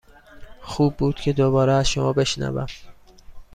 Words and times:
خوب 0.61 0.97
بود 0.97 1.15
که 1.15 1.33
دوباره 1.33 1.71
از 1.73 1.89
شما 1.89 2.13
بشنوم. 2.13 2.67